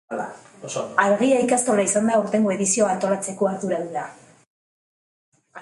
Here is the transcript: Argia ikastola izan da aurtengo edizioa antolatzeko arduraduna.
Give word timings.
Argia 1.03 1.41
ikastola 1.43 1.85
izan 1.91 2.09
da 2.11 2.17
aurtengo 2.21 2.55
edizioa 2.55 2.89
antolatzeko 2.97 3.53
arduraduna. 3.53 4.11